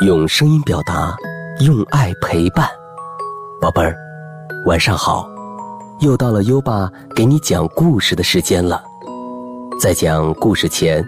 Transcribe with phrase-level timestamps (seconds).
[0.00, 1.16] 用声音表达，
[1.58, 2.68] 用爱陪伴，
[3.60, 3.96] 宝贝儿，
[4.64, 5.28] 晚上好！
[5.98, 8.80] 又到了优爸给你讲故事的时间了。
[9.80, 11.04] 在讲故事前，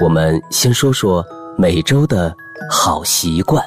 [0.00, 1.26] 我们先说说
[1.58, 2.32] 每周的
[2.70, 3.64] 好习惯。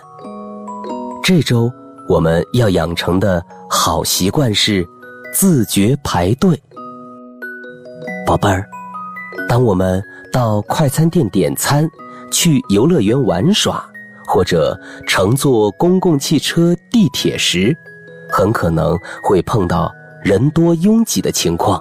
[1.22, 1.70] 这周
[2.08, 4.88] 我们要养成的好习惯是
[5.34, 6.58] 自觉排队。
[8.26, 8.66] 宝贝儿，
[9.50, 10.02] 当我们
[10.32, 11.86] 到快餐店点餐，
[12.32, 13.86] 去游乐园玩耍。
[14.34, 17.78] 或者乘坐公共汽车、地铁时，
[18.32, 21.80] 很可能会碰到人多拥挤的情况，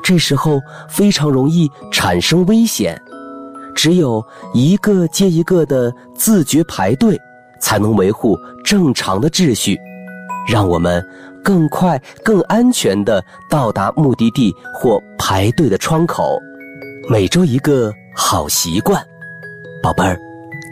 [0.00, 2.96] 这时候非常容易产生危险。
[3.74, 4.24] 只有
[4.54, 7.18] 一个接一个的自觉排队，
[7.60, 9.76] 才能维护正常的秩序，
[10.46, 11.04] 让我们
[11.42, 16.38] 更快、更安全地到达目的地或排队的窗口。
[17.08, 19.04] 每周一个好习惯，
[19.82, 20.16] 宝贝儿，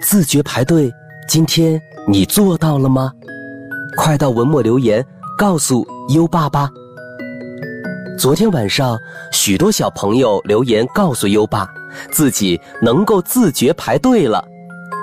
[0.01, 0.89] 自觉排队。
[1.29, 3.13] 今天你做到了吗？
[3.99, 5.05] 快到文末留言
[5.37, 6.71] 告诉优爸爸。
[8.19, 8.99] 昨天晚上，
[9.31, 11.69] 许多小朋友留言告诉优爸，
[12.11, 14.43] 自己能够自觉排队了。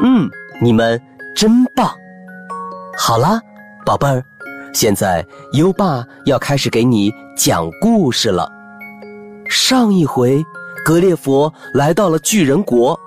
[0.03, 0.27] 嗯，
[0.59, 0.99] 你们
[1.35, 1.91] 真棒！
[2.97, 3.39] 好啦，
[3.85, 4.25] 宝贝儿，
[4.73, 8.51] 现在优爸要开始给你讲故事了。
[9.47, 10.43] 上一回，
[10.83, 12.99] 格列佛来到了巨人国，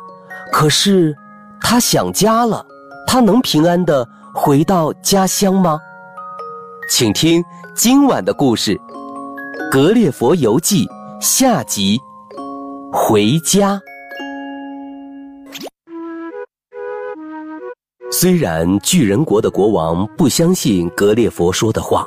[0.52, 1.16] 可是
[1.60, 2.64] 他想家了。
[3.10, 5.80] 他能平安的回到家乡吗？
[6.90, 7.42] 请听
[7.74, 8.76] 今晚的故事
[9.72, 10.84] 《格列佛游记》
[11.18, 11.98] 下集。
[12.92, 13.80] 回家。
[18.12, 22.06] 虽然巨人国的国王不相信格列佛说的话，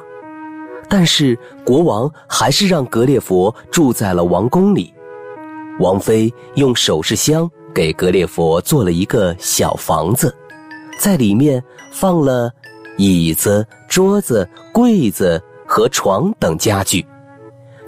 [0.87, 4.93] 但是国王还是让格列佛住在了王宫里。
[5.79, 10.31] 王妃用首饰箱给格列佛做了一个小房子。
[11.01, 12.53] 在里面放了
[12.95, 17.03] 椅子、桌子、柜子和床等家具，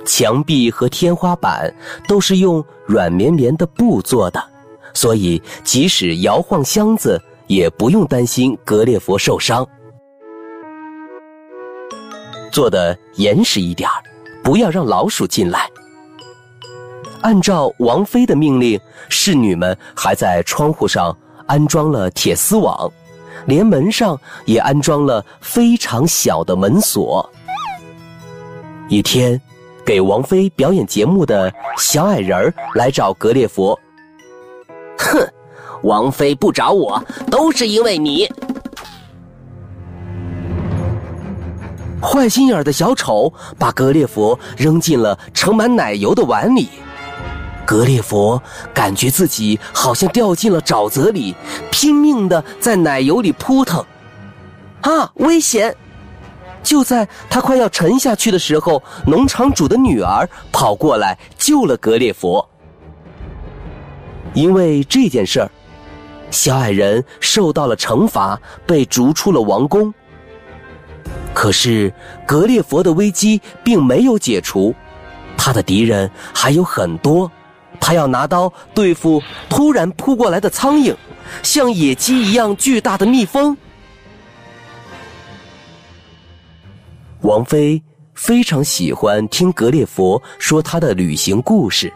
[0.04, 1.72] 墙壁和天花板
[2.08, 4.44] 都是用软绵绵的布做的，
[4.96, 9.64] 所以即使摇晃箱子，也不用担心格列佛受伤。
[12.52, 14.02] 做的严实一点儿，
[14.44, 15.70] 不要让老鼠进来。
[17.22, 21.16] 按照王妃的命令，侍女们还在窗户上
[21.46, 22.92] 安装了铁丝网。
[23.46, 27.30] 连门上也安装了非常小的门锁。
[28.90, 29.40] 一天，
[29.86, 33.80] 给王妃表演节目的小矮人来找格列佛。
[34.98, 35.28] 哼，
[35.84, 38.30] 王妃不找我，都是因为你。
[42.02, 46.68] 坏心眼的小丑把格列佛扔进了盛满奶油的碗里。
[47.66, 48.42] 格列佛
[48.74, 51.36] 感觉自己好像掉进了沼泽里，
[51.72, 53.84] 拼命的在奶油里扑腾，
[54.82, 55.76] 啊，危险！
[56.62, 62.48] 就在他快要沉下去的时候，农场主的女儿跑过来救了格列佛。
[64.34, 65.52] 因为这件事儿，
[66.32, 69.94] 小矮人受到了惩罚，被逐出了王宫。
[71.34, 71.94] 可是
[72.26, 74.74] 格列佛的危机并没有解除，
[75.38, 77.30] 他的敌人还有很多。
[77.86, 80.96] 他要拿刀对付突然扑过来的苍蝇，
[81.44, 83.58] 像野鸡一样巨大的蜜蜂。
[87.24, 87.84] 王妃
[88.14, 91.92] 非常喜欢听格列佛说他的旅行故事，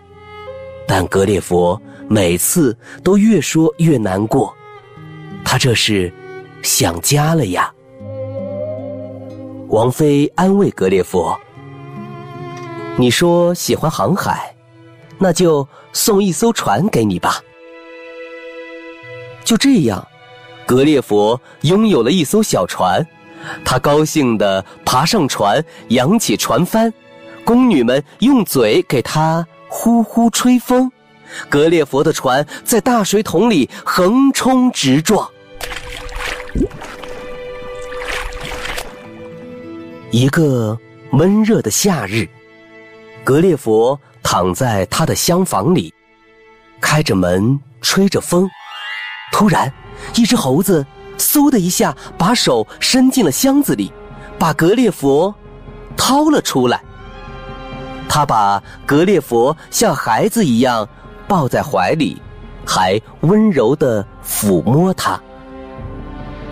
[0.86, 4.54] 但格列佛每次都越说越难过，
[5.46, 6.14] 他这是
[6.62, 7.74] 想家了呀。
[9.70, 11.40] 王妃安慰格列佛
[13.00, 14.54] ：“你说喜欢航海。”
[15.20, 17.42] 那就送一艘船给你吧。
[19.44, 20.06] 就这样，
[20.66, 23.06] 格列佛拥有了一艘小船，
[23.64, 26.94] 他高兴地爬上船，扬起船帆，
[27.46, 30.92] 宫女们用嘴给他呼呼吹风，
[31.48, 35.30] 格列佛的船在大水桶里横冲直撞。
[40.12, 40.78] 一个
[41.10, 42.28] 闷热的夏日，
[43.24, 43.98] 格列佛。
[44.30, 45.94] 躺在他的厢房里，
[46.82, 48.46] 开着门，吹着风。
[49.32, 49.72] 突然，
[50.16, 50.86] 一只猴子
[51.18, 53.90] 嗖的一下把手伸进了箱子里，
[54.38, 55.34] 把格列佛
[55.96, 56.82] 掏了出来。
[58.10, 60.86] 他把格列佛像孩子一样
[61.26, 62.22] 抱在怀里，
[62.66, 65.18] 还温柔地抚摸他。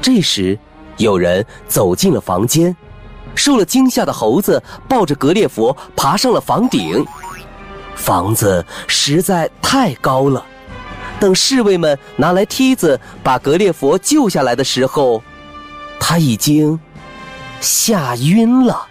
[0.01, 0.57] 这时，
[0.95, 2.73] 有人走进了房间，
[3.35, 7.05] 受了惊吓的猴子抱着格列佛爬上了房顶。
[7.95, 10.45] 房子实在太高了，
[11.19, 15.23] 等侍卫们拿来梯子把格列佛救下来的时候，
[15.99, 16.79] 他已经
[17.59, 18.85] 吓晕了。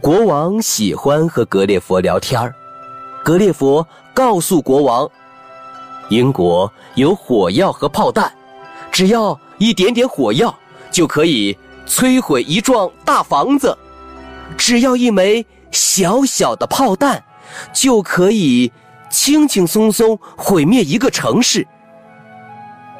[0.00, 2.54] 国王喜欢和格列佛聊天儿，
[3.22, 5.08] 格列佛告诉国王，
[6.08, 8.32] 英国有火药和炮弹，
[8.90, 10.52] 只要一点点火药
[10.90, 13.76] 就可以摧毁一幢大房子，
[14.56, 17.22] 只要一枚小小的炮弹
[17.72, 18.70] 就可以
[19.10, 21.66] 轻轻松松毁灭一个城市。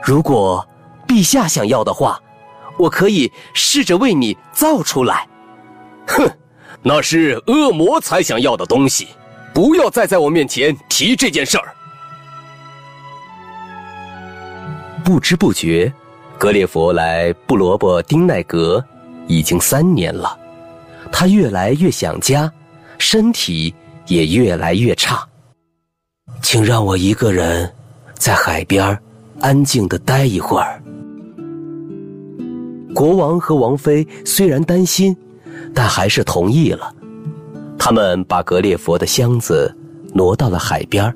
[0.02, 0.66] 如果
[1.06, 2.20] 陛下想要的话，
[2.78, 5.26] 我可以试着为你造出来。
[6.06, 6.30] 哼。
[6.82, 9.08] 那是恶魔才想要的东西，
[9.52, 11.74] 不要再在我面前提这件事儿。
[15.04, 15.92] 不知不觉，
[16.38, 18.82] 格列佛来布罗伯丁奈格
[19.26, 20.38] 已经三年了，
[21.12, 22.52] 他越来越想家，
[22.98, 23.74] 身体
[24.06, 25.26] 也越来越差。
[26.42, 27.70] 请让我一个人
[28.14, 28.98] 在海边
[29.40, 30.82] 安静的待一会儿。
[32.94, 35.16] 国王和王妃虽然担心。
[35.74, 36.92] 但还是同意了。
[37.78, 39.72] 他们把格列佛的箱子
[40.12, 41.14] 挪到了海边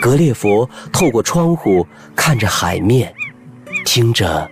[0.00, 3.12] 格列佛透过窗户看着海面，
[3.84, 4.48] 听着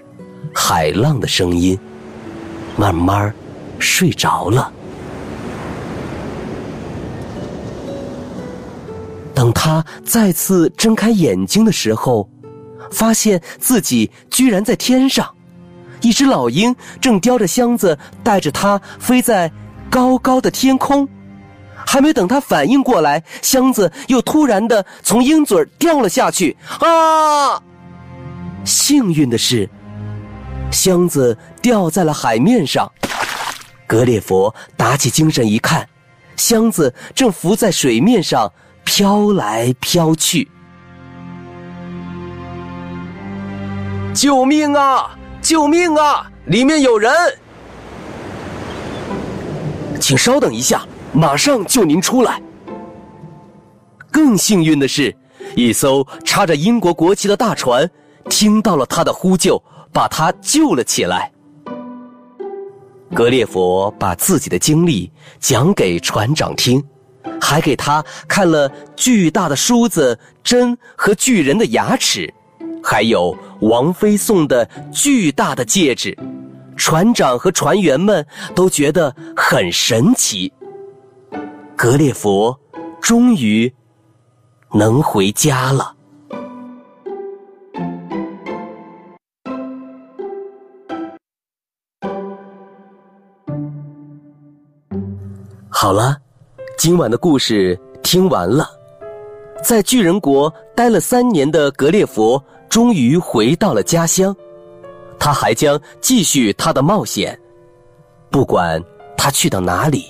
[0.54, 1.78] 海浪的声音，
[2.76, 3.32] 慢慢
[3.82, 4.72] 睡着了。
[9.34, 12.28] 等他再次睁开眼睛的时候，
[12.92, 15.28] 发现自己居然在天上。
[16.00, 19.50] 一只老鹰正叼着箱子，带着它飞在
[19.90, 21.08] 高高的天空。
[21.84, 26.56] 还没等他反应过来，箱子又突然的从鹰嘴掉了下去。
[26.80, 27.60] 啊！
[28.64, 29.68] 幸运的是，
[30.70, 32.90] 箱子掉在了海面上。
[33.92, 35.86] 格列佛打起精神一看，
[36.34, 38.50] 箱子正浮在水面上
[38.84, 40.50] 飘来飘去。
[44.14, 45.14] 救命啊！
[45.42, 46.26] 救命啊！
[46.46, 47.12] 里面有人，
[50.00, 52.40] 请稍等一下，马上救您出来。
[54.10, 55.14] 更幸运的是，
[55.54, 57.86] 一艘插着英国国旗的大船
[58.30, 59.62] 听到了他的呼救，
[59.92, 61.30] 把他救了起来。
[63.14, 66.82] 格列佛把自己的经历讲给船长听，
[67.40, 72.32] 还给他看了巨大的梳子、针和巨人的牙齿。
[72.82, 76.16] 还有王妃送的巨大的戒指，
[76.76, 80.52] 船长和船员们都觉得很神奇。
[81.76, 82.58] 格列佛
[83.00, 83.72] 终于
[84.72, 85.94] 能回家了。
[95.82, 96.16] 好了，
[96.78, 98.70] 今晚的故事听完了。
[99.64, 102.40] 在巨人国待了三年的格列佛。
[102.68, 104.32] 终于回到了家乡，
[105.18, 107.36] 他还将继续他的冒险。
[108.30, 108.80] 不管
[109.16, 110.04] 他去到哪里，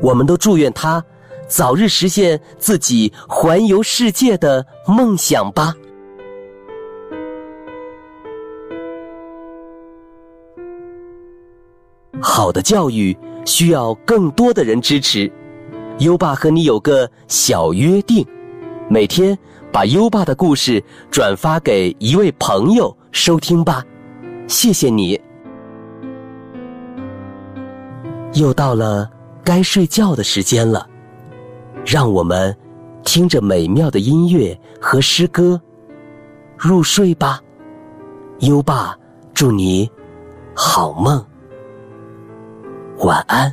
[0.00, 1.04] 我们都祝愿他
[1.46, 5.74] 早日实现自己环游世界的梦想吧。
[12.18, 15.30] 好的教育需要更多的人支持。
[15.98, 18.26] 优爸和你有个小约定，
[18.88, 19.38] 每天。
[19.72, 20.82] 把优爸的故事
[21.12, 23.84] 转发给一位朋友收听吧，
[24.48, 25.20] 谢谢你。
[28.32, 29.08] 又到了
[29.44, 30.84] 该睡觉的时间了，
[31.86, 32.52] 让我们
[33.04, 35.62] 听着美妙的音乐和诗歌
[36.58, 37.40] 入睡吧。
[38.40, 38.98] 优爸，
[39.32, 39.88] 祝你
[40.52, 41.24] 好梦，
[43.00, 43.50] 晚安。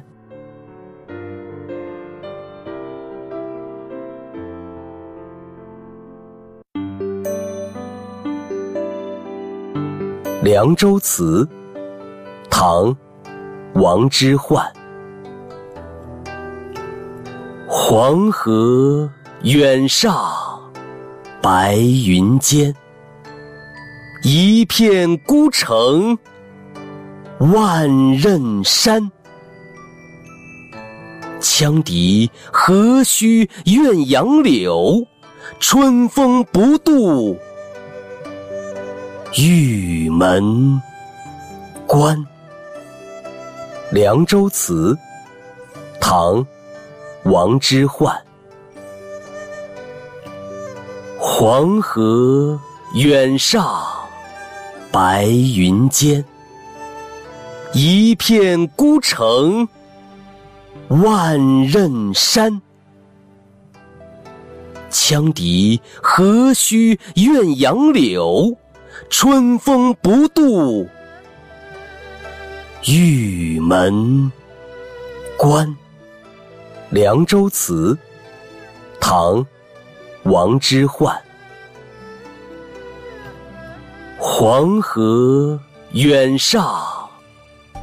[10.43, 11.45] 《凉州词》
[12.49, 12.93] 唐·
[13.75, 14.69] 王之涣。
[17.67, 19.09] 黄河
[19.43, 20.13] 远上
[21.41, 22.75] 白云间，
[24.23, 26.17] 一片孤城
[27.39, 29.09] 万仞山。
[31.39, 35.05] 羌笛何须怨杨柳，
[35.59, 37.37] 春风不度。
[39.37, 40.81] 玉门
[41.85, 42.17] 关，
[43.91, 44.93] 《凉州词》
[45.99, 46.35] 唐·
[47.23, 48.17] 王之涣。
[51.19, 52.59] 黄河
[52.93, 53.79] 远上
[54.91, 56.23] 白云间，
[57.73, 59.67] 一片孤城
[60.89, 62.61] 万仞山。
[64.89, 68.57] 羌笛何须怨杨柳，
[69.09, 70.87] 春风不度
[72.85, 74.31] 玉门
[75.37, 75.75] 关。
[76.89, 77.97] 凉州词，
[78.99, 79.45] 唐，
[80.23, 81.17] 王之涣。
[84.17, 85.59] 黄河
[85.91, 87.09] 远上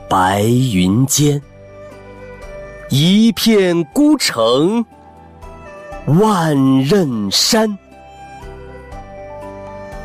[0.09, 1.41] 白云间，
[2.91, 4.85] 一片孤城
[6.07, 7.79] 万仞山。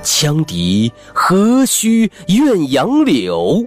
[0.04, 3.66] 羌笛何须怨杨柳，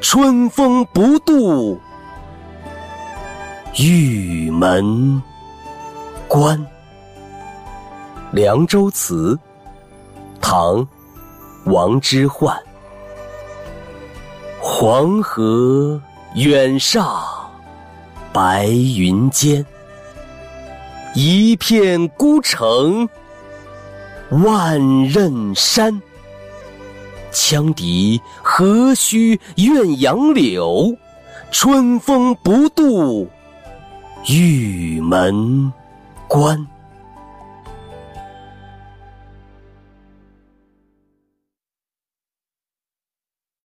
[0.00, 1.80] 春风不度
[3.78, 5.22] 玉门
[6.26, 6.66] 关。
[8.32, 9.38] 凉州词，
[10.40, 10.86] 唐。
[11.64, 12.56] 王之涣。
[14.58, 16.00] 黄河
[16.34, 17.37] 远上
[18.32, 19.64] 白云间，
[21.14, 23.08] 一片孤城
[24.30, 26.00] 万仞山。
[27.32, 30.96] 羌笛何须怨杨柳，
[31.50, 33.28] 春风不度
[34.28, 35.72] 玉门
[36.26, 36.66] 关。